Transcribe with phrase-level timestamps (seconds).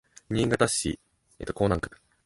[0.31, 0.99] 新潟市
[1.37, 1.91] 江南区